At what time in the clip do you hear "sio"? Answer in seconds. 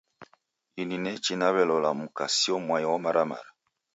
2.37-2.57